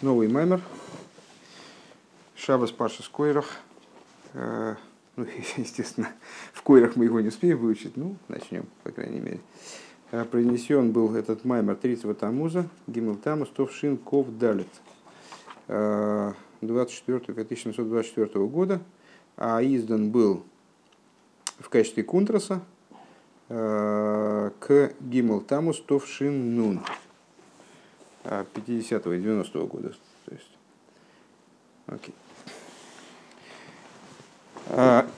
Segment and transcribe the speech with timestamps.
[0.00, 0.60] Новый маймер.
[2.36, 3.56] Шабас Паша с Койрах.
[4.32, 4.76] Э,
[5.16, 6.08] ну, естественно,
[6.52, 7.96] в Койрах мы его не успеем выучить.
[7.96, 9.40] Ну, начнем, по крайней мере.
[10.12, 14.68] Э, Принесен был этот маймер 3 Тамуза, Гимл Тамус, Товшин Ков Далит.
[15.66, 18.80] 24 1724 года,
[19.36, 20.44] а издан был
[21.58, 22.62] в качестве кунтраса
[23.48, 26.82] э, к Гимл Тамус Товшин Нун.
[28.28, 29.90] 50-го и 90-го года.
[30.26, 30.50] То есть,
[31.86, 32.14] окей.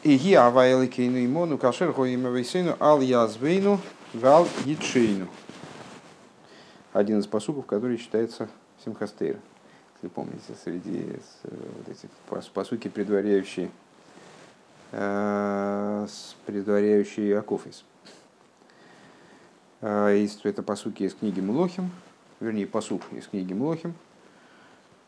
[0.05, 3.81] Иги авайлы кейну имону кашер го имя вейсейну ал язвейну
[4.15, 5.27] вал ячейну.
[6.93, 8.49] Один из посуков, который считается
[8.85, 9.39] Симхастейр.
[9.95, 12.11] Если помните, среди вот этих
[12.55, 13.71] посуки, предваряющие,
[16.47, 17.85] предваряющие Акофис.
[19.81, 21.91] Это посуки из книги Млохим,
[22.41, 23.95] вернее, посук из книги Млохим.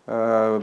[0.06, 0.60] «Да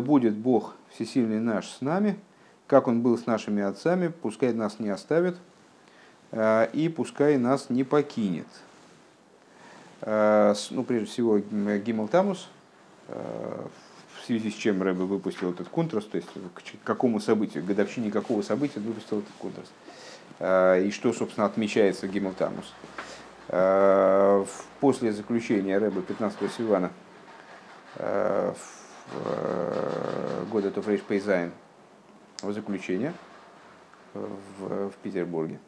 [0.00, 2.18] будет Бог всесильный наш с нами,
[2.66, 5.36] как Он был с нашими отцами, пускай нас не оставит,
[6.32, 8.46] и пускай нас не покинет».
[10.02, 12.48] Ну, прежде всего, Гимл Тамус,
[13.08, 18.42] в связи с чем Рэбе выпустил этот контраст, то есть к какому событию, годовщине какого
[18.42, 19.72] события выпустил этот контраст.
[20.86, 22.72] И что, собственно, отмечается Гимл Тамус.
[22.84, 23.11] Э,
[23.48, 26.90] после заключения Рэба 15 Сивана
[27.96, 28.52] э,
[29.12, 31.52] в года Тофрейш Пейзайн
[32.42, 33.12] в заключение
[34.14, 35.58] в, в Петербурге.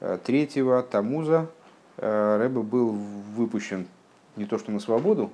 [0.00, 1.50] Э, третьего Тамуза
[1.96, 3.86] Рэба был выпущен
[4.36, 5.30] не то что на свободу,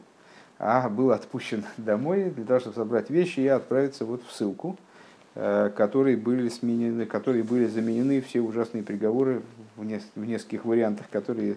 [0.58, 4.76] а был отпущен домой для того, чтобы собрать вещи и отправиться вот в ссылку,
[5.34, 9.42] которые были, сменены, которые были заменены все ужасные приговоры
[9.76, 9.84] в,
[10.24, 11.56] нескольких вариантах, которые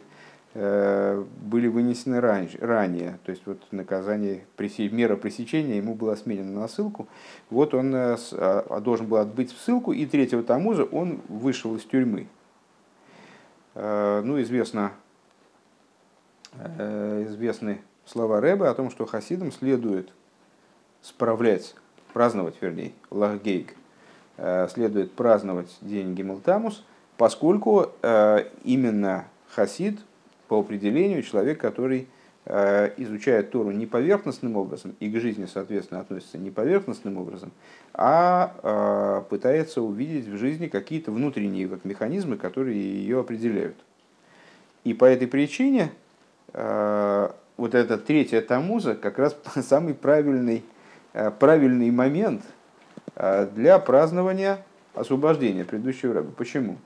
[0.54, 3.20] э, были вынесены раньше, ранее.
[3.26, 7.08] То есть вот наказание, мера пресечения ему была сменена на ссылку.
[7.50, 11.84] Вот он э, а, должен был отбыть в ссылку, и третьего Тамуза он вышел из
[11.84, 12.28] тюрьмы.
[13.76, 14.92] Э, ну, известно,
[16.56, 20.14] известны слова Рэба о том, что хасидам следует
[21.02, 21.76] справлять,
[22.14, 23.76] праздновать, вернее, лахгейк,
[24.70, 26.84] следует праздновать день Гиммелтамус–
[27.18, 30.00] поскольку э, именно хасид
[30.48, 32.08] по определению человек, который
[32.46, 37.52] э, изучает Тору не поверхностным образом и к жизни, соответственно, относится не поверхностным образом,
[37.94, 43.78] а э, пытается увидеть в жизни какие-то внутренние вот механизмы, которые ее определяют.
[44.84, 45.92] И по этой причине
[46.54, 50.64] вот эта третья тамуза как раз самый правильный,
[51.40, 52.44] правильный момент
[53.16, 54.64] для празднования
[54.96, 56.32] освобождения предыдущего раба.
[56.36, 56.78] Почему?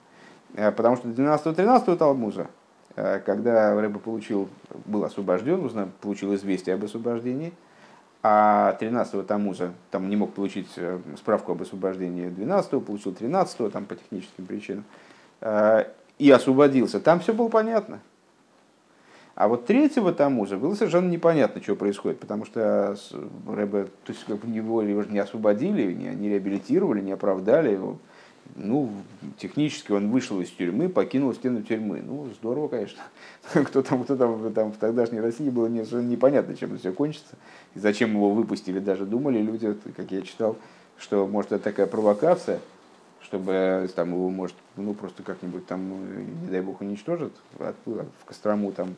[0.56, 2.48] Э, потому что 12-13 Талмуза,
[2.96, 4.50] э, когда Рэба получил,
[4.86, 7.54] был освобожден, узнал, получил известие об освобождении,
[8.24, 13.86] а 13-го Тамуза там не мог получить э, справку об освобождении 12-го, получил 13-го там
[13.86, 14.86] по техническим причинам,
[16.18, 17.00] и освободился.
[17.00, 18.00] Там все было понятно.
[19.38, 22.98] А вот третьего Тамуза было совершенно непонятно, что происходит, потому что
[23.48, 28.00] Рэба, то есть как бы его не освободили, не, не реабилитировали, не оправдали его
[28.56, 28.90] ну,
[29.38, 32.02] технически он вышел из тюрьмы, покинул стену тюрьмы.
[32.02, 33.04] Ну, здорово, конечно.
[33.54, 37.36] Кто там, кто там, там в тогдашней России было не, непонятно, чем это все кончится.
[37.76, 40.56] И зачем его выпустили, даже думали люди, как я читал,
[40.98, 42.60] что может это такая провокация,
[43.22, 48.96] чтобы там его может, ну, просто как-нибудь там, не дай бог, уничтожат, в Кострому там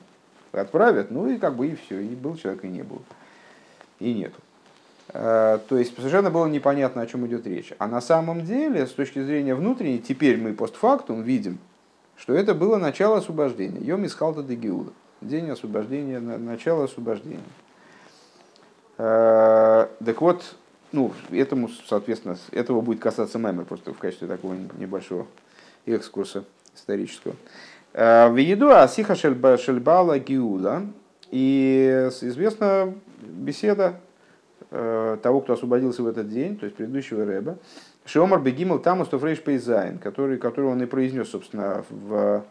[0.51, 3.01] отправят, ну и как бы и все, и был человек, и не был.
[3.99, 4.39] И нету.
[5.09, 7.73] Э, то есть совершенно было непонятно, о чем идет речь.
[7.77, 11.57] А на самом деле, с точки зрения внутренней, теперь мы постфактум видим,
[12.15, 13.79] что это было начало освобождения.
[13.79, 14.91] Йом из Халта де Геуда.
[15.21, 17.39] День освобождения, начало освобождения.
[18.97, 20.55] Э, так вот,
[20.91, 25.27] ну, этому, соответственно, этого будет касаться מאמר, просто в качестве такого небольшого
[25.85, 26.43] экскурса
[26.75, 27.35] исторического.
[27.94, 30.84] Э, וידועה השיחה של בעל הגאולה.
[31.31, 34.00] И известна беседа
[34.72, 37.58] Э, того, кто освободился в этот день, то есть предыдущего Рэбе,
[38.05, 42.46] שאמר בגימל תמוז תרפ"ז, который, который он и произнес, собственно, в,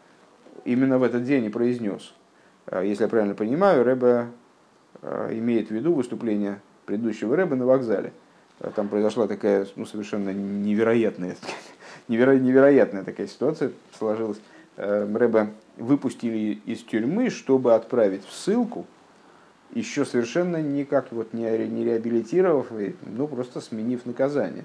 [0.65, 2.13] именно в этот день и произнес.
[2.67, 4.31] Э, если я правильно понимаю, Рэбе
[5.31, 8.13] имеет в виду выступление предыдущего Рэба на вокзале.
[8.75, 11.37] Там произошла такая ну, совершенно невероятная,
[12.09, 14.41] неверо, невероятная такая ситуация сложилась.
[14.79, 18.87] Рэба выпустили из тюрьмы, чтобы отправить в ссылку–
[19.75, 22.69] еще совершенно никак вот не, не реабилитировав,
[23.07, 24.65] ну просто сменив наказание.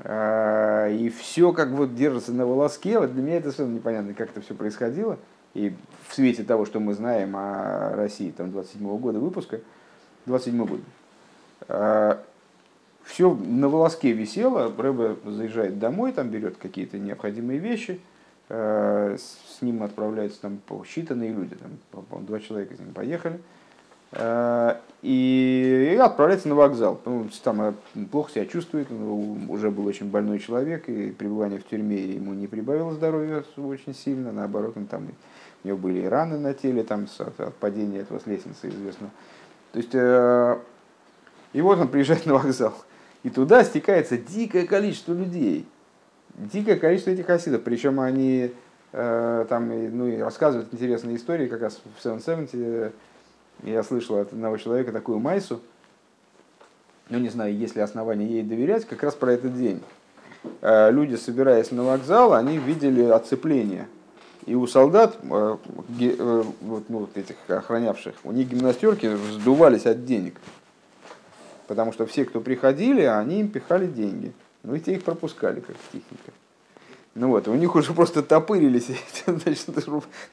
[0.00, 2.98] А, и все как вот держится на волоске.
[2.98, 5.18] Вот для меня это совершенно непонятно, как это все происходило.
[5.54, 5.74] И
[6.06, 9.60] в свете того, что мы знаем о России там, 27 -го года выпуска,
[10.26, 10.80] 27 год,
[13.02, 18.00] Все на волоске висело, Рэбе заезжает домой, там берет какие-то необходимые вещи,
[18.48, 23.40] с ним отправляются там считанные люди, там, два человека с ним поехали–
[24.12, 27.00] Э, и отправляется на вокзал.
[27.04, 27.72] Ну, там э,
[28.10, 32.46] плохо себя чувствует, он уже был очень больной человек, и пребывание в тюрьме ему не
[32.46, 35.08] прибавило здоровья очень сильно, наоборот, он там,
[35.64, 39.10] у него были и раны на теле там, от падения этого с лестницы известно.
[39.72, 40.58] То есть, э,
[41.52, 42.74] и вот он приезжает на вокзал,
[43.22, 45.66] и туда стекается дикое количество людей,
[46.36, 48.52] дикое количество этих хасидов, причем они
[48.92, 52.94] там ну, и рассказывают интересные истории, как раз в 770
[53.62, 55.60] я слышал от одного человека такую майсу,
[57.08, 59.82] ну не знаю, есть ли основания ей доверять, как раз про этот день.
[60.60, 63.88] Э, люди, собираясь на вокзал, они видели оцепление.
[64.44, 65.56] И у солдат, э,
[66.00, 70.40] э, вот, ну, вот этих охранявших, у них гимнастерки сдувались от денег.
[71.66, 74.32] Потому что все, кто приходили, они им пихали деньги.
[74.66, 76.32] Ну и те их пропускали, как техника.
[77.14, 78.90] Ну вот, у них уже просто топырились
[79.26, 79.70] значит,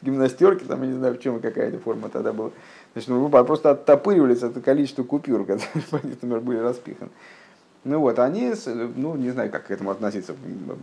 [0.01, 2.49] гимнастерки, там, я не знаю, в чем какая-то форма тогда была.
[2.93, 7.11] Значит, ну, просто оттопыривались от количества купюр, которые, например, были распиханы.
[7.85, 8.53] Ну вот, они,
[8.95, 10.33] ну, не знаю, как к этому относиться,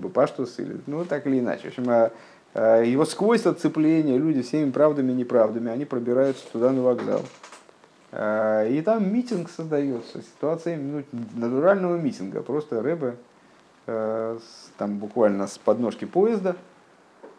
[0.01, 1.65] Бапаштус или, ну, так или иначе.
[1.65, 2.13] В общем, а,
[2.55, 7.23] а, его сквозь отцепление люди всеми правдами и неправдами, они пробираются туда на вокзал.
[8.13, 11.03] А, и там митинг создается, ситуация ну,
[11.35, 12.43] натурального митинга.
[12.43, 12.81] Просто
[13.91, 14.41] Рэбе
[14.79, 16.57] там буквально с подножки поезда–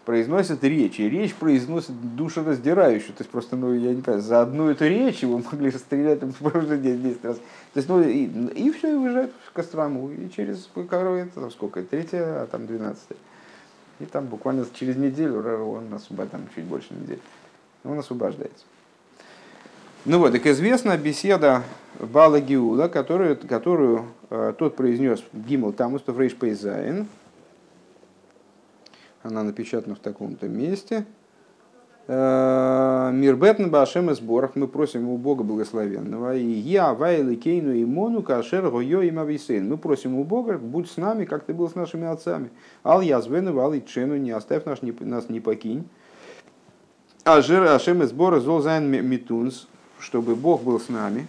[0.06, 3.14] произносит речь, и речь произносит душераздирающую.
[3.14, 6.78] То есть просто, ну, я не понимаю, за одну эту речь его могли расстрелять уже
[6.78, 7.38] 10 раз.
[7.38, 10.12] То есть, ну, и, и все, и уезжают в Кострому.
[10.12, 13.18] И через это там сколько, третья, а там двенадцатая.
[14.00, 17.20] И там буквально через неделю он освобождается, там чуть больше недели,
[17.84, 18.66] он освобождается.
[20.04, 21.62] Ну вот, так известна беседа
[22.00, 27.06] בעל הגאולה, которую, которую э, тот произнес גימל תמוז תרפ"ז,
[29.22, 31.06] она напечатана в таком-то месте.
[32.08, 36.36] Э, מיר בעטן ביי השם יתברך мы просим у Бога благословенного.
[36.36, 39.70] יהי הוי' אלקינו עמנו כאשר היה עם אבותינו.
[39.70, 42.50] Мы просим у Бога, будь с нами, как ты был с нашими отцами.
[42.84, 45.88] אל יעזבנו, אל יטשנו, не оставь наш, не, нас, не покинь.
[47.24, 49.68] אז השם יתברך זאל זיין מיט אונז,
[50.02, 51.28] чтобы Бог был с нами.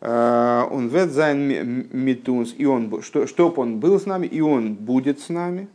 [0.00, 4.40] Э, און וועט זיין מיט אונז, и он, что, чтоб он был с нами, и
[4.40, 5.68] он будет с нами.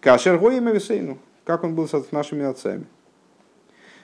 [0.00, 2.84] כאשר היה עם אבותינו, как он был с нашими отцами.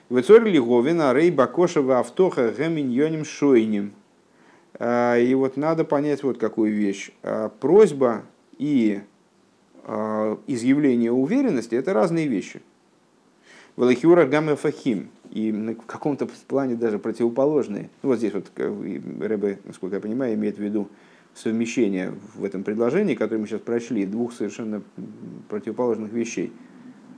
[0.09, 3.93] וצריך להבין, הרי בקשה והבטחה הם ענינים שונים.
[4.73, 7.11] А, и вот надо понять вот какую вещь.
[7.23, 8.23] А, просьба
[8.57, 9.01] и
[10.45, 12.61] изъявление уверенности– это разные вещи.
[13.81, 15.09] Валахиура Гамма Фахим.
[15.31, 17.89] И в каком-то плане даже противоположные.
[18.03, 20.87] Ну, вот здесь вот Рэбе, насколько я понимаю, имеет в виду
[21.33, 24.83] совмещение в этом предложении, которое мы сейчас прочли, двух совершенно
[25.49, 26.53] противоположных вещей.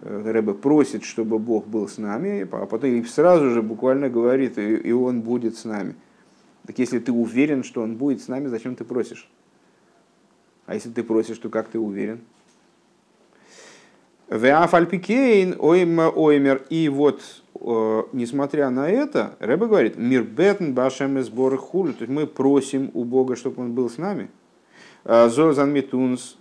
[0.03, 4.93] Э, Рэбе просит, чтобы Бог был с нами, а потом сразу же буквально говорит, и
[4.93, 5.95] Он будет с нами.
[6.65, 9.29] Так если ты уверен, что Он будет с нами, зачем ты просишь?
[10.65, 12.21] А если ты просишь, то как ты уверен?
[14.29, 16.63] Веафальпикейн оймер.
[16.69, 17.21] И вот,
[17.59, 21.93] э, несмотря на это, Рэбе говорит, мир бетн башем из сборы хулю.
[21.93, 24.29] То есть мы просим у Бога, чтобы он был с нами.
[25.03, 26.37] Э, Зозан митунс,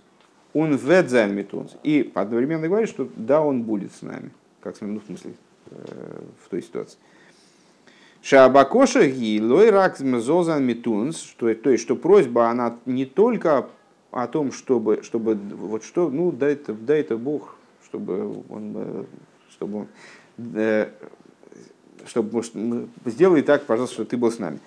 [0.53, 1.75] он ведзан митунс.
[1.83, 4.31] И одновременно говорит, что да, он будет с нами.
[4.61, 5.33] Как ну, в смысле,
[5.71, 6.97] э, в той ситуации.
[8.23, 13.67] Шабакоша ги лой рак зозан митунс, то есть, что просьба, она не только
[14.11, 17.57] о том, чтобы, чтобы вот что, ну, да это, да это Бог,
[17.93, 19.03] чтобы он, э,
[19.51, 19.87] чтобы он,
[20.55, 20.89] э,
[22.07, 22.43] чтобы
[23.05, 24.59] сделай так, пожалуйста, чтобы ты был с нами.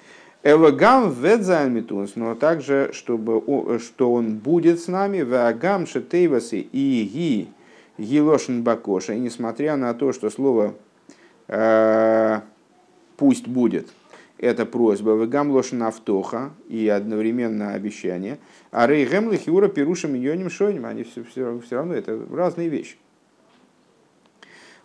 [0.45, 7.49] Эвагам ведзайн митунс, но также, чтобы, что он будет с нами, вагам шетейвасы и ги
[7.99, 10.75] гилошин бакоша, и несмотря на то, что слово
[11.49, 12.41] э,
[13.17, 13.89] пусть будет,
[14.39, 18.39] это просьба, вагам лошин автоха и одновременно обещание,
[18.71, 22.97] а рейгем лихиура пирушим йоним шойним, они все, все, все равно это разные вещи.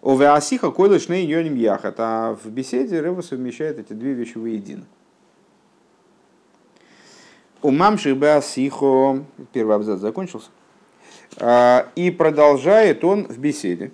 [0.01, 1.95] Овеасиха койлыш не йоним яхат.
[1.99, 4.85] А в беседе Рэба совмещает эти две вещи воедино.
[7.61, 10.49] У мамших беасихо, первый абзац закончился,
[11.37, 13.91] а, и продолжает он в беседе.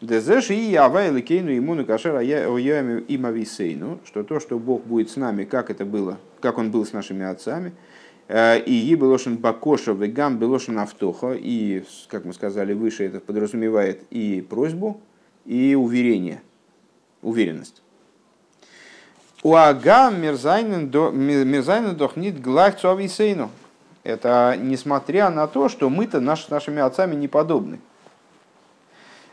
[0.00, 5.16] Дезеш и ява или кейну имуну кашера оями имависейну, что то, что Бог будет с
[5.16, 7.72] нами, как это было, как он был с нашими отцами,
[8.32, 11.34] и и белошин бакоша вегам белошин автоха.
[11.34, 15.00] И, как мы сказали выше, это подразумевает и просьбу,
[15.44, 16.42] и уверение,
[17.20, 17.82] уверенность.
[19.42, 20.88] Уагам мерзайнен
[21.96, 23.50] дохнит глах цуависейну.
[24.04, 27.80] Это несмотря на то, что мы-то наш, нашими отцами не подобны.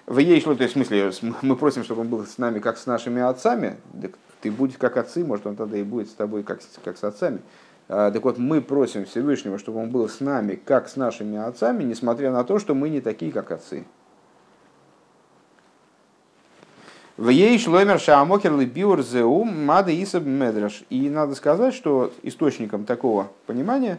[0.06, 1.12] В ей шло, то есть в смысле,
[1.44, 4.98] мы просим, чтобы он был с нами как с нашими отцами, так ты будешь как
[4.98, 7.42] отцы, может он тогда и будет с тобой как, как с отцами.
[7.92, 11.84] А, так вот, мы просим Всевышнего, чтобы он был с нами как с нашими отцами,
[11.84, 13.84] несмотря на то, что мы не такие, как отцы.
[17.18, 20.84] В ей шломер шаамокер биур зеум мада исаб медраш.
[20.92, 23.98] И надо сказать, что источником такого понимания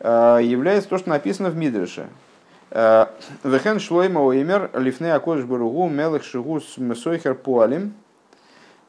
[0.00, 2.08] э, является то, что написано в Мидреше.
[2.70, 3.06] Э,
[3.44, 7.92] Вехен шлойма оймер лифне акодыш баругу мелых шигус месойхер пуалим.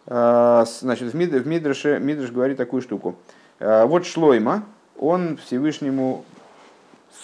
[0.08, 3.16] Значит, в Мидреше Мидреш говорит такую штуку.
[3.62, 4.64] Вот шлойма,
[4.98, 6.26] он Всевышнему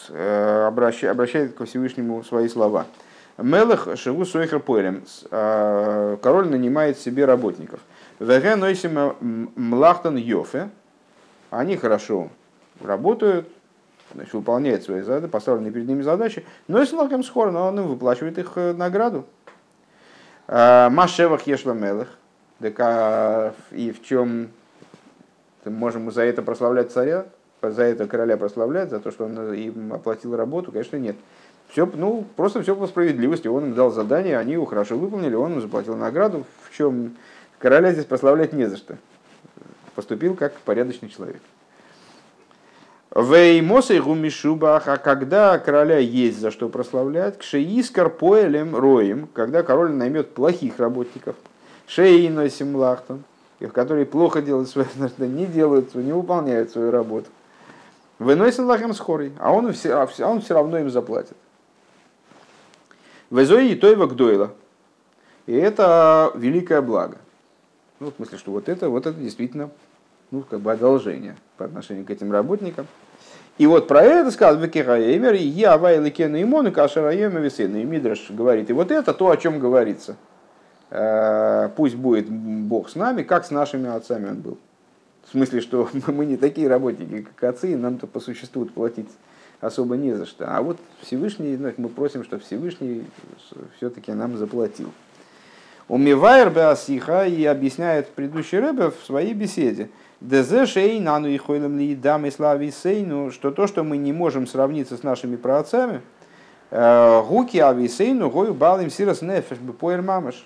[0.10, 2.86] обращает к Всевышнему свои слова–
[3.38, 5.03] Мелах Шиву Сойхер Поэлем.
[5.29, 7.79] А, король нанимает себе работников.
[8.20, 10.70] Веге Нойсима Млахтан Йофе.
[11.51, 12.29] Они хорошо
[12.82, 13.48] работают,
[14.13, 17.88] значит, выполняют свои задачи, поставленные перед ними задачи, но если лаком схор, но он им
[17.88, 19.25] выплачивает их э, награду.
[20.48, 22.08] А, Машевах Ешла Мелах.
[22.60, 24.50] И в чем
[25.69, 27.25] мы можем за это прославлять царя,
[27.62, 31.15] за это короля прославлять, за то, что он им оплатил работу, конечно, нет.
[31.69, 33.47] Все, ну, просто все по справедливости.
[33.47, 36.45] Он им дал задание, они его хорошо выполнили, он им заплатил награду.
[36.63, 37.15] В чем
[37.59, 38.97] короля здесь прославлять не за что.
[39.95, 41.41] Поступил как порядочный человек.
[43.15, 49.63] Веймоса и гумишубах, а когда короля есть за что прославлять, к шеискар поэлем роем, когда
[49.63, 51.36] король наймет плохих работников,
[51.88, 53.24] шеиносим лахтом,
[53.65, 54.87] которые плохо делают свою,
[55.17, 57.27] не делают, не выполняют свою работу.
[58.19, 61.37] Выносим лахем скорый, а он, все, а он все равно им заплатит.
[63.29, 64.53] Везои и тойва гдойла.
[65.45, 67.17] И это великое благо.
[67.99, 69.69] Ну, в смысле, что вот это, вот это действительно
[70.31, 72.87] ну, как бы одолжение по отношению к этим работникам.
[73.57, 77.79] И вот про это сказал Векихаэмер, и я вайликену имону кашараема весену.
[77.79, 80.15] И Мидраш говорит, и вот это то, о чем говорится.
[80.89, 84.58] Э, пусть будет Бог с нами, как с нашими отцами он был.
[85.25, 89.10] В смысле, что мы не такие работники, как отцы, и нам-то по существу платить
[89.60, 90.46] особо не за что.
[90.56, 93.06] А вот Всевышний, ну, мы просим, чтобы Всевышний
[93.77, 94.91] все-таки нам заплатил.
[95.88, 99.89] Умивайр Беасиха и объясняет предыдущий Рэбе в своей беседе.
[100.20, 101.98] Нану и хойлем ли
[102.32, 106.01] слави сейну, что то, что мы не можем сравниться с нашими праотцами,
[106.72, 110.46] э, гуки ависейну гою балим сирос нефеш бепоэр мамаш.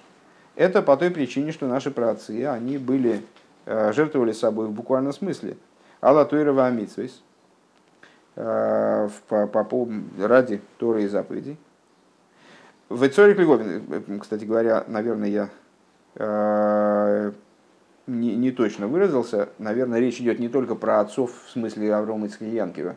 [0.56, 3.22] Это по той причине, что наши праотцы, они были,
[3.66, 5.58] э, жертвовали собой в буквальном смысле.
[6.02, 7.22] Алла Туирова Амитсвейс
[8.36, 11.58] Э, по, по, ради Торы и заповедей.
[12.88, 15.50] В Эцорик Леговин, э, кстати говоря, наверное, я
[18.08, 19.50] не, не точно выразился.
[19.60, 22.96] Наверное, речь идет не только про отцов в смысле Аврома и Янкива.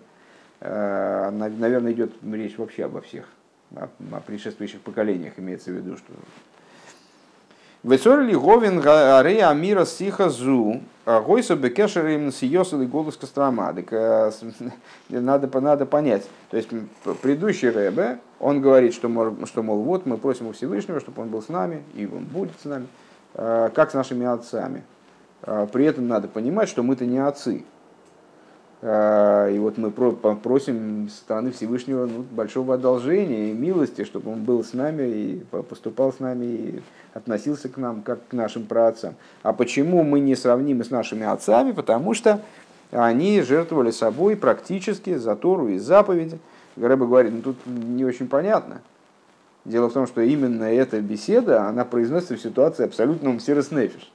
[0.61, 3.29] Э, наверное, идет речь вообще обо всех,
[3.75, 6.13] о, о предшествующих поколениях имеется в виду, что
[7.85, 13.75] Весорли говин аре амира сиха зу, гойса бекешер им сиосал и голос Кострома.
[13.91, 14.31] Э,
[15.11, 16.27] надо, надо понять.
[16.51, 16.71] То есть
[17.21, 21.43] предыдущий Рэбе, он говорит, что, что, мол, вот мы просим у Всевышнего, чтобы он был
[21.43, 22.87] с нами, и он будет с нами,
[23.35, 24.83] э, как с нашими отцами.
[25.43, 27.65] Э, при этом надо понимать, что мы-то не отцы.
[28.85, 34.63] И вот мы просим со стороны Всевышнего ну, большого одолжения и милости, чтобы он был
[34.63, 36.83] с нами и поступал с нами и
[37.15, 39.15] относился к нам как к нашим праотцам.
[39.43, 41.73] А почему мы не сравнимы с нашими отцами?
[41.73, 42.43] Потому что
[42.91, 46.39] они жертвовали собой практически за Тору и заповеди.
[46.77, 48.83] Рэба говорит, ну тут не очень понятно.
[49.65, 54.13] Дело в том, что именно эта беседа, она произносится в ситуации абсолютного мсироснефиш.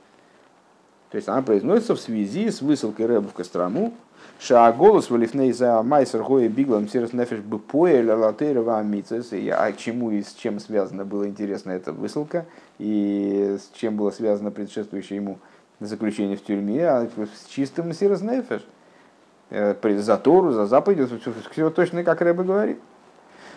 [1.10, 3.96] То есть она произносится в связи с высылкой Рэба в Кострому,
[4.40, 9.32] Шааголос валифней за майсер гоя биглом сирос нефиш бепоэль алатейрова амицес.
[9.34, 12.46] А чему и с чем связано было интересно эта высылка,
[12.78, 15.40] и с чем было связано предшествующее ему
[15.80, 18.66] заключение в тюрьме, а с чистым сирос нефиш.
[19.50, 21.10] Э, за Тору, за заповедь,
[21.52, 22.78] все точно как Рэба говорит.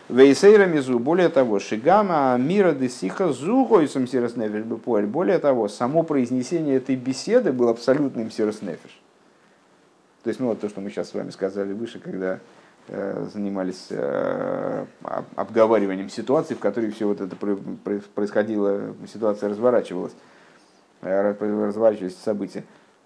[0.09, 5.07] Вейсейра мизу, более того, шигама мира десиха зугойсом сирос нефиш бепоэль.
[5.07, 9.02] Более того, само произнесение этой беседы было абсолютным сирос нефиш.
[10.23, 12.39] То есть, ну, вот то, что мы сейчас с вами сказали выше, когда
[12.89, 14.87] э, занимались э,
[15.35, 17.37] обговариванием ситуации, в которой все вот это
[18.15, 20.13] происходило, ситуация разворачивалась,
[21.01, 22.65] э, разворачивались события.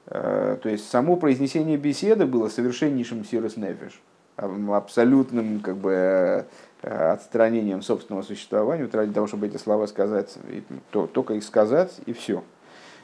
[0.08, 4.00] Э, то есть, само произнесение беседы было совершеннейшим сирос нефиш,
[4.36, 6.44] абсолютным как бы,
[6.82, 11.98] э, отстранением собственного существования, ради того, чтобы эти слова сказать, и, то, только их сказать,
[12.04, 12.44] и все.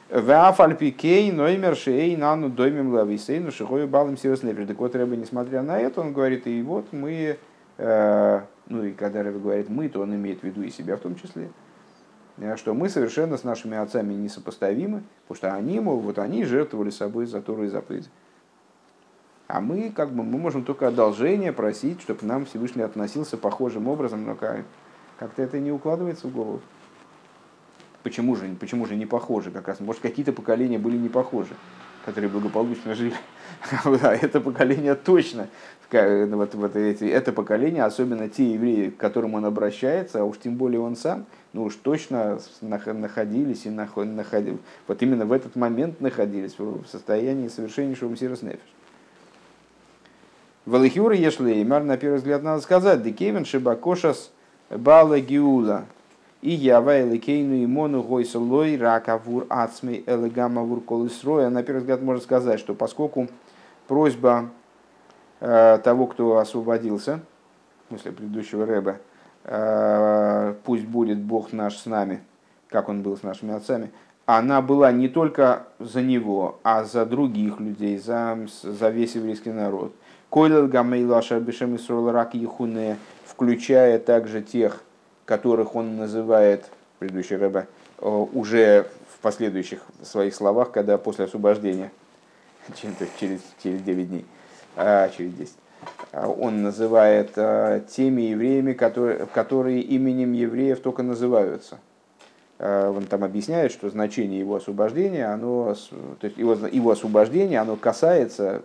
[0.09, 4.67] Вафальпикей, Ноймер, Шей, Нану, Доймем, Лависейну, Шихою, Балым, Сироснепер.
[4.67, 7.37] Так вот, Рэбе, несмотря на это, он говорит, и вот мы,
[7.77, 10.99] э, ну и когда Рэбе говорит мы, то он имеет в виду и себя в
[10.99, 11.49] том числе,
[12.37, 16.89] э, что мы совершенно с нашими отцами несопоставимы, потому что они, мол, вот они жертвовали
[16.89, 18.09] собой за Тору и заповеди.
[19.47, 24.25] А мы, как бы, мы можем только одолжение просить, чтобы нам Всевышний относился похожим образом,
[24.25, 26.61] но как-то это не укладывается в голову.
[28.03, 29.79] Почему же, почему же не похожи как раз?
[29.79, 31.55] Может, какие-то поколения были не похожи,
[32.05, 33.15] которые благополучно жили.
[33.85, 35.47] А это поколение точно,
[35.89, 40.55] вот, вот эти, это поколение, особенно те евреи, к которым он обращается, а уж тем
[40.55, 46.55] более он сам, ну уж точно находились и находились, вот именно в этот момент находились
[46.57, 48.59] в состоянии совершеннейшего мсирос нефиш.
[50.65, 54.31] Валихюра Ешлеймар, на первый взгляд, надо сказать, Декевин Шибакошас
[54.69, 55.85] Бала Гиула,
[56.43, 61.49] и ява эликейну и мону гойсалой ракавур ацмей элегамавур колысроя.
[61.49, 63.29] На первый взгляд можно сказать, что поскольку
[63.87, 64.49] просьба
[65.39, 67.21] э, того, кто освободился,
[67.87, 68.97] смысле предыдущего Рэба,
[69.45, 72.21] э, пусть будет Бог наш с нами,
[72.67, 73.91] как он был с нашими отцами,
[74.25, 79.93] она была не только за него, а за других людей, за, за весь еврейский народ.
[80.29, 81.77] Койлел гамейлу ашар бешем
[82.09, 82.33] рак
[83.25, 84.83] включая также тех,
[85.25, 87.67] которых он называет, предыдущий Рэбе,
[87.99, 91.91] э, уже в последующих своих словах, когда после освобождения,
[93.19, 94.25] через, через 9 дней,
[94.75, 95.53] а, через 10,
[96.11, 101.79] а, он называет а, теми евреями, которые, которые именем евреев только называются.
[102.59, 105.75] А, он там объясняет, что значение его освобождения, оно,
[106.19, 108.63] то есть его, его освобождение, оно касается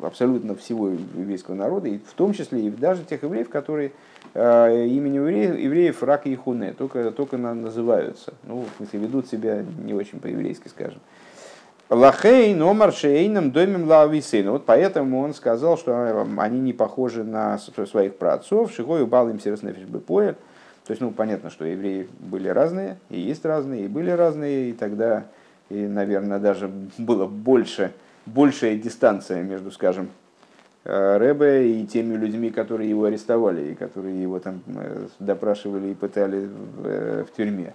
[0.00, 3.92] абсолютно всего еврейского народа, и в том числе и даже тех евреев, которые
[4.34, 8.34] именем евреев, евреев Рак и Хуне, только, только называются.
[8.44, 11.00] Ну, в смысле, ведут себя не очень по-еврейски, скажем.
[11.90, 14.50] Лахей, номер шейном, домим лависейн.
[14.50, 18.72] Вот поэтому он сказал, что они не похожи на своих праотцов.
[18.72, 20.36] Шигою бал им сердцнефиш бы поэт.
[20.86, 24.72] То есть, ну, понятно, что евреи были разные, и есть разные, и были разные, и
[24.72, 25.24] тогда,
[25.68, 27.92] и, наверное, даже было больше,
[28.24, 30.27] большая дистанция между, скажем, Э,
[30.84, 36.46] Рэбе и теми людьми, которые его арестовали, и которые его там э, допрашивали и пытали
[36.46, 37.74] в, э, в тюрьме.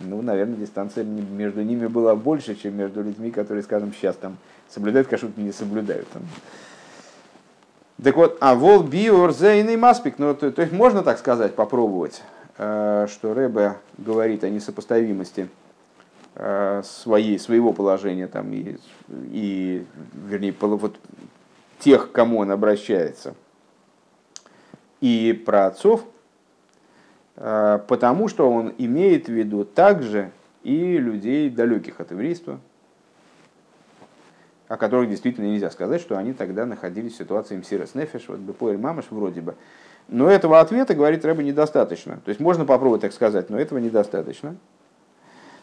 [0.00, 4.38] Ну, наверное, дистанция между ними была больше, чем между людьми, которые, скажем, сейчас там
[4.68, 6.08] соблюдают кашут, не соблюдают.
[8.02, 12.22] Так вот, а вол биорзейный маспик, ну, то, то есть можно так сказать, попробовать,
[12.56, 15.48] что Рэбе говорит о несопоставимости
[16.82, 18.78] своей, своего положения там, и,
[19.30, 19.86] и
[20.28, 20.96] вернее, вот,
[21.84, 23.34] тех, к кому он обращается,
[25.02, 26.02] и про отцов,
[27.36, 30.30] а, потому что он имеет в виду также
[30.62, 32.58] и людей далеких от еврейства,
[34.66, 38.78] о которых действительно нельзя сказать, что они тогда находились в ситуации мсирос нефеш, вот бепоэль
[38.78, 39.54] мамаш вроде бы.
[40.08, 42.20] Но этого ответа, говорит Рэба, недостаточно.
[42.24, 44.56] То есть можно попробовать так сказать, но этого недостаточно.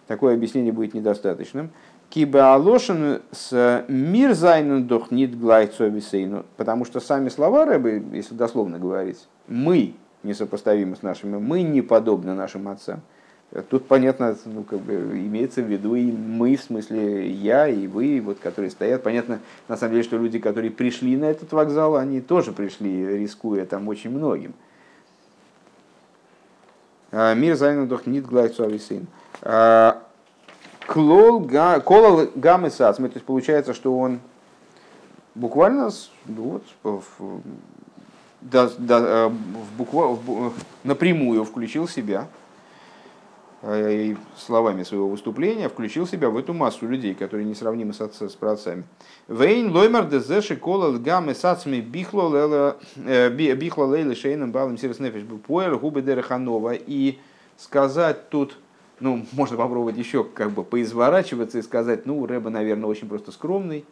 [0.06, 1.72] Такое объяснение будет недостаточным.
[2.12, 6.46] Киба алошен с мир зайнен дохнит глайцовисейну.
[6.58, 12.34] Потому что сами слова Рэбы, если дословно говорить, мы несопоставимы с нашими, мы не подобны
[12.34, 13.02] нашим отцам.
[13.70, 18.22] Тут, понятно, ну, как бы, имеется в виду и мы, в смысле я и вы,
[18.24, 19.04] вот, которые стоят.
[19.04, 23.66] Понятно, на самом деле, что люди, которые пришли на этот вокзал, они тоже пришли, рискуя
[23.66, 24.54] там очень многим.
[27.12, 29.08] Мир зайнен дохнит глайцовисейну.
[29.42, 30.04] А,
[30.92, 31.50] Клол
[31.86, 34.20] колол гамы сацмы, то есть получается, что он
[35.36, 35.90] буквально
[36.26, 37.42] ну вот, в,
[38.42, 42.28] да, да, э, в буква, в, напрямую включил себя
[43.62, 48.34] э, словами своего выступления, включил себя в эту массу людей, которые несравнимы с, отца, с
[48.34, 48.84] праотцами.
[49.28, 56.74] Вейн лоймар дезеши колол гамы сацми бихло лейла э, шейном балым сирос нефиш губы дереханова.
[56.74, 57.20] И
[57.58, 58.58] сказать тут
[59.02, 63.84] ну, можно попробовать еще как бы поизворачиваться и сказать, ну, Рэба, наверное, очень просто скромный.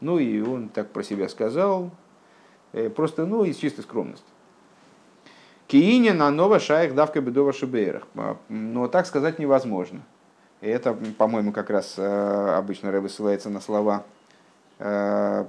[0.00, 1.90] Ну, и он так про себя сказал.
[2.72, 4.26] Э, просто, ну, из чистой скромности.
[5.68, 8.06] Киине на ново шаях давка бедова шибейрах.
[8.14, 10.02] А, но так сказать невозможно.
[10.60, 14.04] И это, по-моему, как раз э, обычно Рэба ссылается на слова
[14.78, 15.44] э,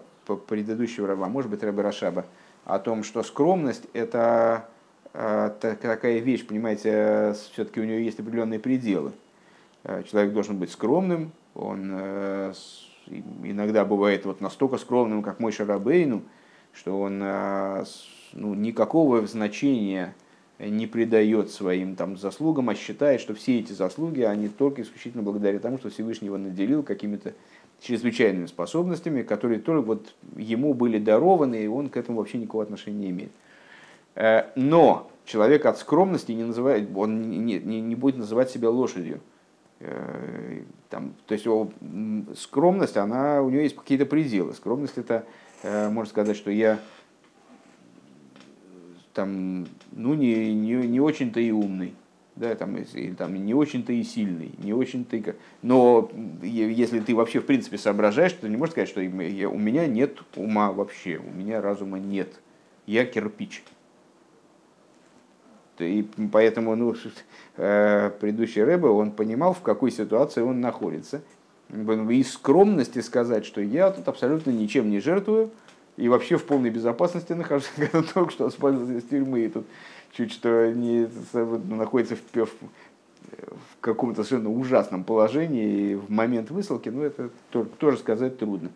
[0.48, 2.26] предыдущего Рэба, может быть, Рэба Рашаба,
[2.66, 4.70] о том, что скромность– это
[5.60, 9.14] такая вещь, понимаете, все-таки у нее есть определенные пределы.
[9.84, 12.54] А, человек должен быть скромным, он э,
[13.44, 16.22] иногда бывает вот настолько скромным, как мой Шарабейну,
[16.72, 17.84] что он а,
[18.34, 20.14] ну, никакого значения
[20.60, 25.60] не придает своим там, заслугам, а считает, что все эти заслуги, они только исключительно благодаря
[25.60, 27.34] тому, что Всевышний его наделил какими-то
[27.80, 32.98] чрезвычайными способностями, которые только вот ему были дарованы, и он к этому вообще никакого отношения
[32.98, 33.32] не имеет.
[34.18, 39.22] Э, но человек от скромности не называет, он не, не, не будет называть себя лошадью.
[39.80, 41.72] Э, там, то есть его
[42.36, 44.54] скромность, она, у нее есть какие-то пределы.
[44.54, 45.24] Скромность это,
[45.62, 46.80] э, можно сказать, что я
[49.14, 51.94] там, ну, не, не, не очень-то и умный,
[52.36, 55.24] да, там, или там, не очень-то и сильный, не очень-то и...
[55.62, 56.10] Но
[56.42, 60.24] если ты вообще, в принципе, соображаешь, то не можешь сказать, что я, у меня нет
[60.36, 62.40] ума вообще, у меня разума нет.
[62.88, 63.64] Я кирпич.
[65.80, 66.96] И поэтому ну,
[67.58, 71.22] э, предыдущий Рэбе, он понимал, в какой ситуации он находится.
[71.70, 75.52] Из скромности сказать, что я тут абсолютно ничем не жертвую,
[75.98, 79.66] и вообще в полной безопасности нахожусь, когда только что освободился из тюрьмы, и тут
[80.14, 87.02] чуть что не находится в, в, в каком-то совершенно ужасном положении в момент высылки, ну
[87.02, 87.30] это
[87.80, 88.70] тоже сказать трудно.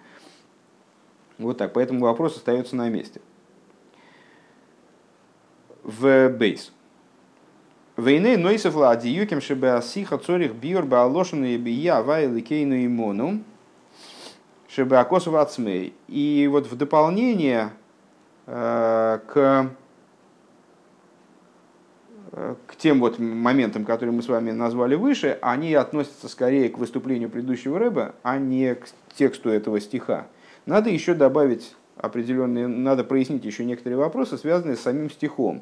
[1.38, 3.22] Вот так, поэтому вопрос остается на месте.
[5.84, 6.72] В бейс.
[8.02, 13.44] Войны нойсов лади юким шебе асиха цорих биор баалошину и бия вайли кейну и мону.
[14.68, 15.94] Шебеакосов Ацмей.
[16.08, 17.70] И вот в дополнение
[18.48, 19.70] э, к,
[22.32, 26.80] э, к тем вот моментам, которые мы с вами назвали выше, они относятся скорее к
[26.80, 30.26] выступлению предыдущего рэба, а не к тексту этого стиха.
[30.66, 35.62] Надо еще добавить определенные, надо прояснить еще некоторые вопросы, связанные с самим стихом.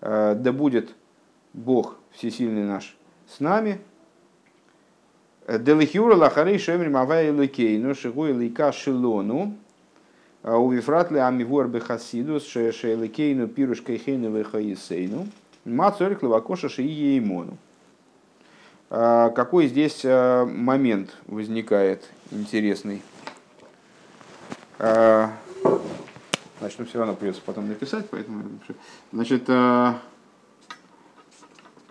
[0.00, 0.94] Э, да будет
[1.52, 2.96] Бог всесильный наш
[3.28, 3.80] с нами,
[5.48, 9.56] Делихюра лахарей шемрим авай ликейну шигу лика шилону.
[10.42, 15.26] У вифрат ли амивуар бехасидус шеликейну пирушкой хейну вехаисейну.
[15.64, 17.58] Мацорик лавакоша шии еймону.
[18.88, 23.02] Какой здесь момент возникает интересный?
[24.78, 28.44] Значит, ну все равно придется потом написать, поэтому...
[29.12, 29.48] Значит,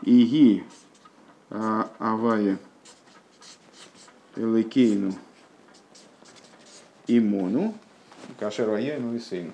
[0.01, 0.63] Иги
[1.49, 2.57] Авая
[4.35, 5.13] Элекейну
[7.07, 7.73] Имону,
[8.39, 9.51] Кашер Ваяйну и Сейну.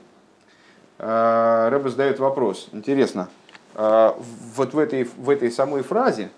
[0.99, 2.69] А, Рэба задает вопрос.
[2.71, 3.29] Интересно,
[3.73, 4.17] а,
[4.55, 6.29] вот в этой, в этой самой фразе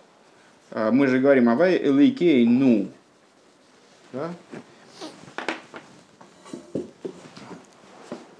[0.71, 2.89] а, мы же говорим Авай Элекейну.
[4.13, 4.31] Да?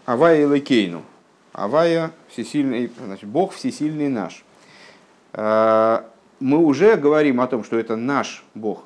[0.06, 1.04] Авая Элекейну.
[1.52, 4.46] Авая всесильный, значит, Бог всесильный наш.
[5.38, 8.86] Мы уже говорим о том, что это наш Бог,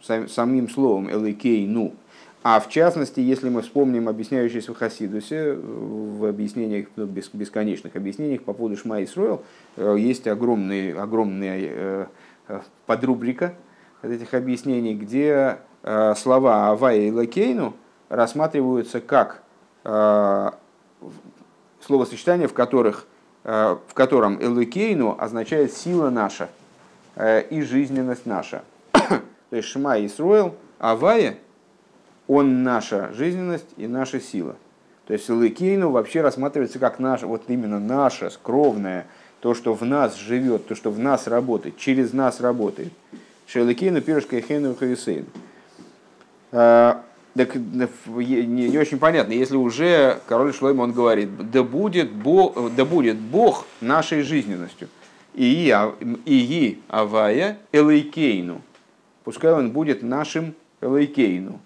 [0.00, 1.94] самим словом «эликейну».
[2.42, 8.54] А в частности, если мы вспомним объясняющийся в Хасидусе, в объяснениях, ну, бесконечных объяснениях по
[8.54, 9.42] поводу Шма Исроил,
[9.76, 12.06] э, есть огромный, огромная э,
[12.48, 13.54] э, подрубрика
[14.02, 15.58] этих объяснений, где
[16.16, 17.74] слова «авая» и «лакейну»
[18.08, 19.42] рассматриваются как
[21.80, 23.06] словосочетания, в, которых,
[23.42, 26.48] в котором «элакейну» означает «сила наша»
[27.16, 28.62] и «жизненность наша».
[28.92, 31.38] То есть Шма Исруэл, Авая,
[32.28, 34.56] он наша жизненность и наша сила.
[35.06, 39.08] То есть Лыкейну вообще рассматривается как наша, вот именно наша, скромная,
[39.40, 42.92] то, что в нас живет, то, что в нас работает, через нас работает.
[43.48, 45.26] Шелыкейну, пирушка и хейну хависейн.
[47.34, 52.74] А, так не, не очень понятно, если уже король Шлойм, он говорит, да будет, Бог,
[52.74, 54.88] да будет Бог нашей жизненностью.
[55.34, 55.74] И,
[56.26, 58.60] и Авая Элейкейну
[59.30, 61.60] пускай он будет нашим Лейкейну,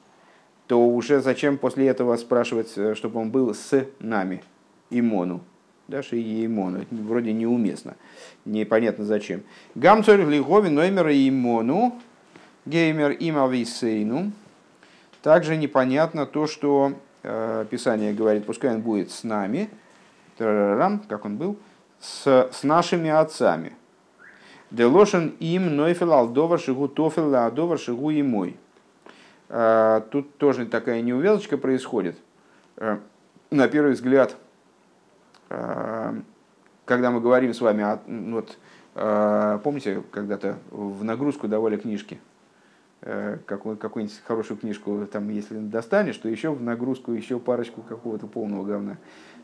[0.66, 4.42] то уже зачем после этого спрашивать, э, чтобы он был с нами,
[4.90, 5.40] Имону?
[5.88, 6.82] Даже и Имону.
[6.82, 7.96] Это вроде неуместно.
[8.44, 9.42] Непонятно зачем.
[9.74, 11.98] Гамцорь в Лигове номер Имону,
[12.66, 14.32] геймер имависейну.
[15.24, 19.70] Также непонятно то, что э, Писание говорит, пускай он будет с нами,
[20.36, 21.56] как он был,
[21.98, 23.72] с, с нашими отцами.
[24.70, 28.58] Делошен им нойфел алдовар шигу тофел алдовар шигу и мой.
[29.48, 32.18] А, тут тоже такая неувязочка происходит.
[32.76, 33.00] А,
[33.50, 34.36] на первый взгляд,
[35.48, 37.98] когда мы говорим с вами,
[38.30, 38.58] вот,
[38.92, 42.20] помните, когда-то в нагрузку давали книжки,
[43.04, 48.96] какую-нибудь хорошую книжку, там, если достанешь, то еще в нагрузку еще парочку какого-то полного говна,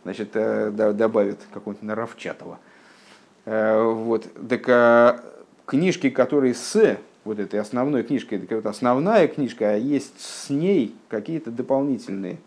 [0.03, 2.59] значит, добавят какого-нибудь Наровчатого.
[3.44, 4.29] Э, вот.
[4.49, 5.25] Так а
[5.66, 10.94] книжки, которые с вот этой основной книжкой, это вот основная книжка, а есть с ней
[11.09, 12.38] какие-то дополнительные.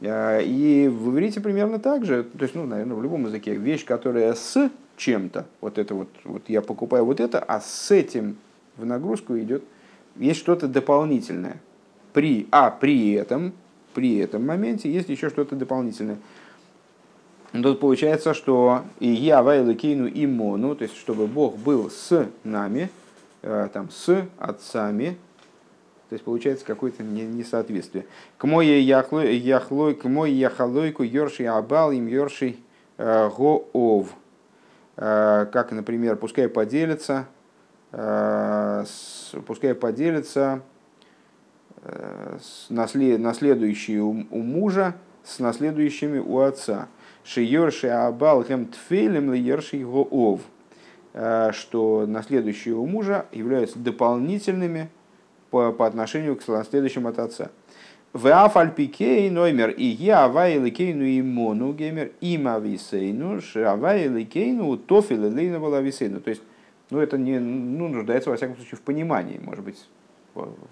[0.00, 3.84] Э, и в иврите примерно так же, то есть, ну, наверное, в любом языке, вещь,
[3.84, 5.46] которая с чем-то.
[5.60, 8.36] Вот это вот, вот я покупаю вот это, а с этим
[8.76, 9.64] в нагрузку идет,
[10.16, 11.60] есть что-то дополнительное.
[12.12, 13.52] При, а при этом,
[13.94, 16.18] при этом моменте есть еще что-то дополнительное.
[17.52, 22.90] Тут получается, что и я вайлыкейну имону, то есть чтобы Бог был с нами,
[23.42, 25.18] э, там, с отцами,
[26.08, 28.06] то есть получается какое-то несоответствие.
[28.38, 32.56] К моей яхлой, к моей яхалойку йорши абал им йорши
[32.96, 34.08] э, гоов.
[34.96, 37.26] Э, как, например, пускай поделится,
[39.46, 40.62] пускай поделится
[42.70, 46.88] наследующие у мужа с наследующими у отца.
[47.24, 50.40] Шиерши Абал Хем Лиерши его Ов,
[51.12, 54.90] э, что наследующие у мужа являются дополнительными
[55.50, 57.50] по, по отношению к наследующим от отца.
[58.12, 65.80] В Афальпикей номер и я авайликейну и мону геймер има висейну шавайликейну тофил лейна была
[65.80, 66.20] висейну.
[66.20, 66.42] То есть,
[66.92, 69.88] ну это не ну, нуждается во всяком случае в понимании, может быть,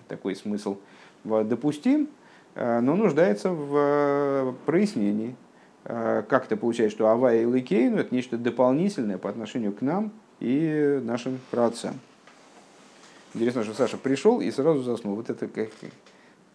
[0.09, 0.76] такой смысл
[1.24, 2.09] допустим,
[2.54, 5.37] э, но нуждается в э, прояснении.
[5.85, 10.12] Э, как это получается, что Авая и Ликейну это нечто дополнительное по отношению к нам
[10.40, 11.98] и нашим праотцам.
[13.35, 15.14] Интересно, что Саша пришел и сразу заснул.
[15.14, 15.68] Вот это как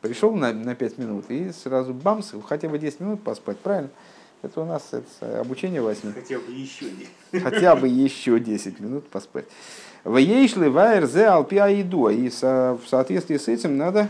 [0.01, 3.89] пришел на, на 5 минут и сразу бамс, хотя бы 10 минут поспать, правильно?
[4.45, 6.13] Это у нас это обучение 8.
[6.13, 6.85] Хотя бы еще
[7.31, 7.43] 10.
[7.43, 9.45] Хотя бы еще 10 минут поспать.
[10.03, 12.09] В ейшли вайрзе алпиаиду.
[12.09, 14.09] И в соответствии с этим надо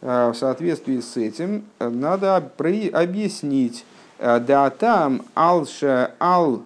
[0.00, 3.84] в соответствии с этим надо объяснить
[4.20, 6.62] Э, да там алша ал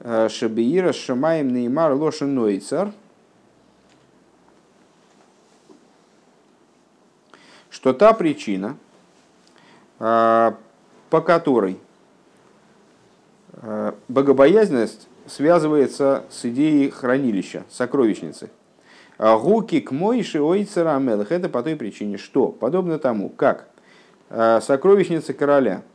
[0.00, 2.92] э, шабиира шамаем неймар лоша нойцар,
[7.68, 8.78] что та причина,
[9.98, 10.52] э,
[11.10, 11.78] по которой
[14.08, 18.50] богобоязненность связывается с идеей хранилища, сокровищницы.
[19.18, 21.32] Гуки к мойши ойцера амелах.
[21.32, 23.68] Это по той причине, что, подобно тому, как
[24.28, 25.82] сокровищница короля–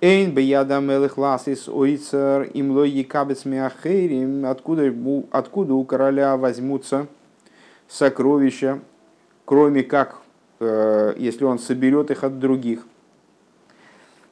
[0.00, 3.02] Эйн бияда мелых ласис ойцер им логи.
[4.46, 4.94] Откуда,
[5.32, 7.08] откуда у короля возьмутся
[7.88, 8.78] сокровища,
[9.44, 10.20] кроме как,
[10.60, 12.86] э, если он соберет их от других.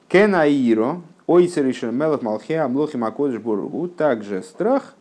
[0.07, 3.89] Кенаиро, ойцер ишер мелых малхе амлохим акодыш бургу.
[3.89, 4.95] Также страх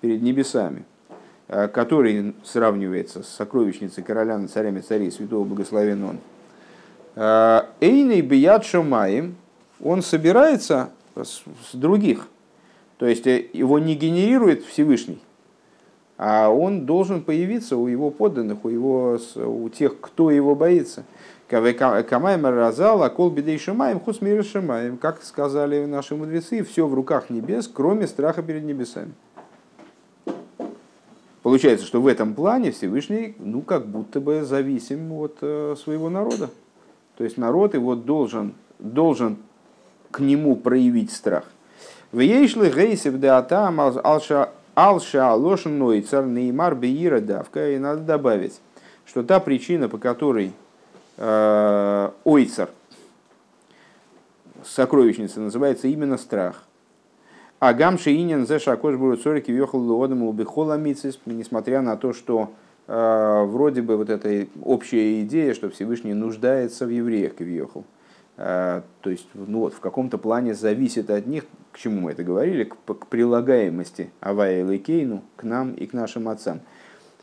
[0.00, 0.84] перед небесами,
[1.48, 6.18] э, который сравнивается с сокровищницей короля над царями царей, святого благословен он.
[7.16, 9.36] Э, Эйней бият шумаем,
[9.82, 12.28] он собирается с, с других.
[12.98, 15.20] То есть э, его не генерирует Всевышний,
[16.16, 21.04] а он должен появиться у его подданных, у, его, у тех, кто его боится.
[21.48, 24.96] Камайм разал, а кол бедей шамаем, хусмир шамаем.
[24.96, 29.12] Как сказали наши мудрецы, все в руках небес, кроме страха перед небесами.
[31.42, 36.48] Получается, что в этом плане Всевышний, ну, как будто бы зависим от э, своего народа.
[37.18, 39.36] То есть народ его должен, должен
[40.10, 41.44] к нему проявить страх.
[42.12, 47.70] В ейшлы гейсев де атам алша алша лошен нойцар неймар беира давка.
[47.70, 48.60] И надо добавить,
[49.06, 50.52] что та причина, по которой
[51.16, 52.70] э, ойцар,
[54.64, 56.64] сокровищница, называется именно страх.
[57.60, 62.52] А гамши инин зе шакош буруцорики въехал луодому убихола несмотря на то, что
[62.86, 67.84] э, вроде бы вот эта общая идея, что Всевышний нуждается в евреях, въехал.
[68.36, 72.22] Э, то есть ну вот, в каком-то плане зависит от них, к чему мы это
[72.22, 76.60] говорили, к, к прилагаемости Авая и Лейкейну к нам и к нашим отцам.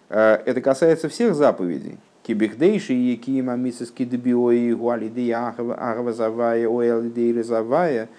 [0.10, 1.98] Э, это касается всех заповедей.
[2.24, 8.10] Кибихдейши и Кима Мисиски Дебиои Гуалиди Агава Завая Оэлиди Завая,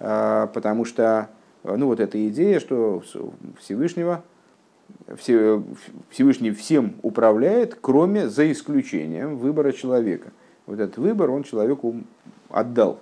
[0.00, 1.28] э, потому что
[1.62, 3.02] ну вот эта идея, что
[3.60, 4.24] Всевышнего
[6.10, 10.32] Всевышний всем управляет, кроме за исключением выбора человека.
[10.66, 11.96] Вот этот выбор он человеку
[12.48, 13.00] отдал.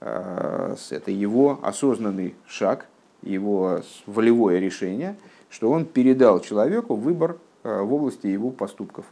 [0.00, 2.86] Э, это его осознанный шаг,
[3.22, 5.16] его волевое решение,
[5.50, 9.06] что он передал человеку выбор э, в области его поступков.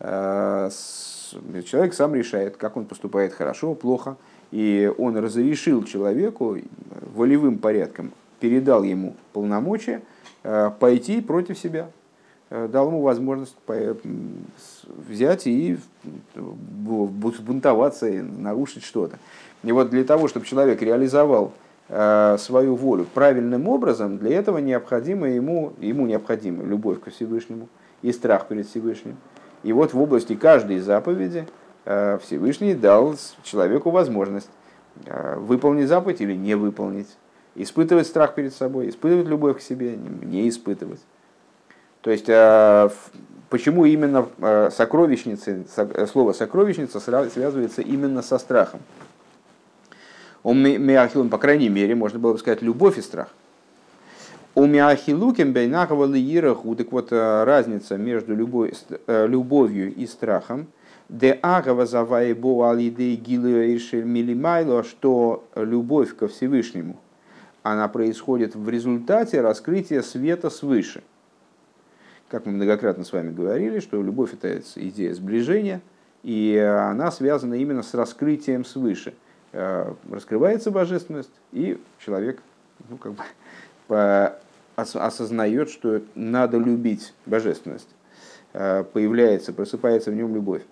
[0.00, 0.70] Э,
[1.66, 4.16] человек сам решает, как он поступает хорошо, плохо,
[4.50, 6.56] и он разрешил человеку
[7.14, 10.02] волевым порядком, передал ему полномочия
[10.78, 11.90] пойти против себя,
[12.50, 13.56] дал ему возможность
[15.08, 15.78] взять и
[16.36, 19.18] бунтоваться, и нарушить что-то.
[19.64, 21.52] И вот для того, чтобы человек реализовал
[21.88, 27.68] э, свою волю правильным образом, для этого необходимо ему, ему необходима любовь к Всевышнему
[28.02, 29.16] и страх перед Всевышним.
[29.62, 31.48] И вот в области каждой заповеди
[31.86, 34.50] э, Всевышний дал человеку возможность
[35.06, 37.08] э, выполнить заповедь или не выполнить.
[37.54, 41.00] испытывать страх перед собой, испытывать любовь к себе, не испытывать.
[42.02, 42.26] То есть,
[43.48, 44.26] почему именно
[44.70, 45.64] сокровищница,
[46.06, 48.80] слово сокровищница связывается именно со страхом?
[50.44, 53.34] У Миахилум, по крайней мере, можно было бы сказать любовь и страх.
[54.54, 60.68] У Миахилуким бейнахова лиираху, так вот разница между любовью и страхом–
[61.08, 66.96] Де агава заваебо алидей милимайло, что любовь ко Всевышнему,
[67.62, 71.02] она происходит в результате раскрытия света свыше.
[72.28, 75.82] Как мы многократно с вами говорили, что любовь это идея сближения,
[76.22, 79.12] и она связана именно с раскрытием свыше.
[79.56, 82.42] Э, раскрывается божественность, и человек
[82.90, 83.22] ну, как бы,
[84.74, 87.88] осознает, что надо любить божественность.
[88.52, 90.62] Э, появляется, просыпается в нем любовь.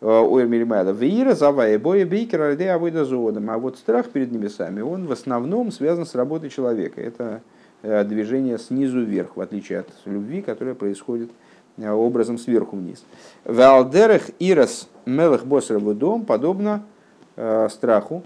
[0.00, 0.92] Ойр Миримайла.
[0.92, 3.50] Веира завая боя бейкер альде авойда зоодом.
[3.50, 6.98] А вот страх перед небесами, он в основном связан с работой человека.
[7.02, 7.42] Это
[7.82, 11.30] э, движение снизу вверх, в отличие от любви, которая происходит
[11.76, 13.04] э, образом сверху вниз.
[13.44, 16.99] Валдерех ирас мелых босровый дом подобно э,
[17.70, 18.22] страху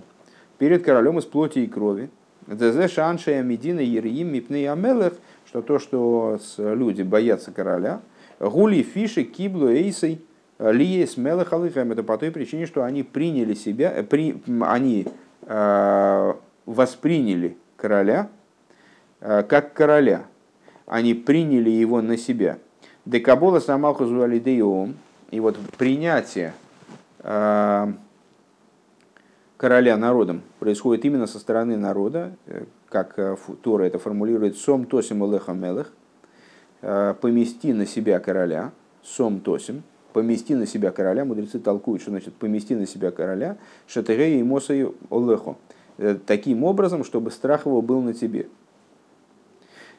[0.59, 2.11] перед королем из плоти и крови.
[2.47, 5.15] Дезе шаншая медина мипней амелех,
[5.47, 8.01] что то, что люди боятся короля,
[8.41, 10.21] гули фиши киблу эйсей–
[10.59, 15.07] Лиес Мелахалыхам это по той причине, что они приняли себя, э, при, они
[15.43, 18.29] э, восприняли короля
[19.21, 20.23] э, как короля.
[20.87, 22.59] Они приняли его на себя.
[23.05, 24.97] Декабола самалху зуалидеом.
[25.31, 26.53] И вот принятие
[27.21, 27.93] э,
[29.57, 35.25] короля народом происходит именно со стороны народа, э, как э, Тора это формулирует, сом тосим
[35.25, 35.93] элеха мелех,
[36.81, 39.83] помести на себя короля, сом тосим,
[40.15, 44.95] помести на себя короля, мудрецы толкуют, что значит помести на себя короля, шатыгей и мосой
[45.11, 45.57] олехо,
[45.99, 48.47] э, таким образом, чтобы страх его был на тебе.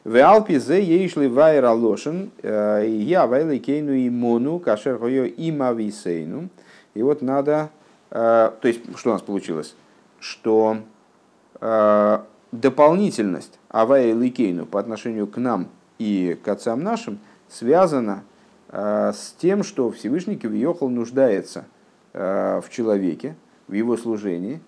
[0.06, 5.74] В Алпе зе ейшли вайра лошен, э, я вайлы кейну и мону, кашер хойо има
[5.74, 6.50] висейну.
[6.94, 7.85] И вот надо, э,
[8.16, 9.76] то есть, что у нас получилось?
[10.20, 10.78] Что
[12.52, 18.24] дополнительность Авая Ликейну по отношению к нам и к отцам нашим связана
[18.78, 21.66] Э, с тем, что Всевышний Кивиохал нуждается
[22.12, 23.38] э, в человеке,
[23.70, 24.60] в его служении,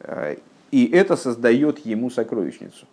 [0.00, 0.38] э,
[0.72, 2.86] и это создает ему сокровищницу.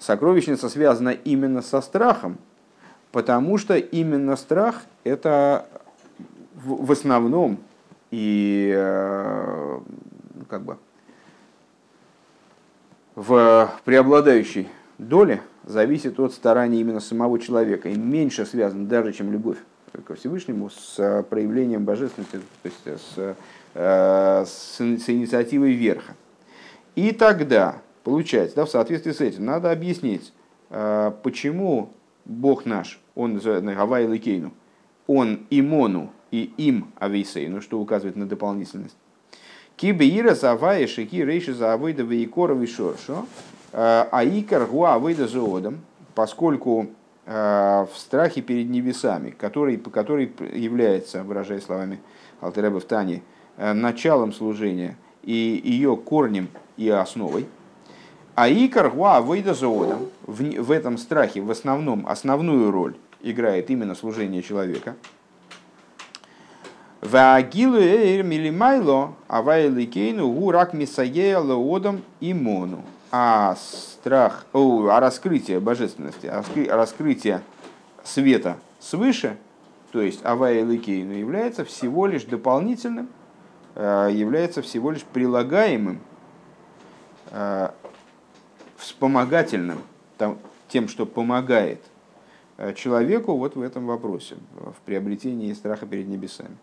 [0.00, 2.38] Сокровищница связана именно со страхом,
[3.12, 5.66] потому что именно страх– это
[6.54, 7.58] в основном
[8.10, 8.72] и
[10.48, 10.78] как бы
[13.14, 14.68] в преобладающей
[14.98, 19.58] доле зависит от старания именно самого человека и меньше связан даже, чем любовь
[20.06, 23.36] ко Всевышнему с э, проявлением божественности, то есть э, с,
[23.74, 26.14] э, с, с инициативой верха.
[26.94, 30.32] И тогда, получается, да, в соответствии с этим, надо объяснить,
[30.68, 31.92] почему
[32.24, 34.52] Бог наш, он Гавай Ликейну,
[35.06, 38.96] он имону и им авейсейну, что указывает на дополнительность.
[39.76, 43.26] Кибеира завая шики рейши завойда вейкоров и шоршо,
[43.72, 45.80] Э, Аикар гуа выйда зоодом,
[46.14, 46.88] поскольку
[47.26, 52.00] э, в страхе перед небесами, который, который является, выражая словами
[52.40, 53.22] Алтереба в Тане,
[53.56, 57.46] э, началом служения и ее корнем и основой,
[58.34, 59.22] а икар гуа
[59.54, 64.96] зоодом, в, в этом страхе в основном основную роль играет именно служение человека.
[67.00, 76.44] Ваагилу эйр милимайло авайликейну гурак мисаея леодом имону а страх, о, а раскрытие божественности, а
[76.76, 77.42] раскрытие
[78.04, 79.36] света свыше,
[79.92, 83.08] то есть Авая Ликейну, является всего лишь дополнительным,
[83.74, 86.00] э, является всего лишь прилагаемым,
[87.32, 87.70] э,
[88.76, 89.80] вспомогательным,
[90.68, 91.82] тем, что помогает
[92.56, 96.56] э, человеку вот в этом вопросе, в приобретении страха перед небесами.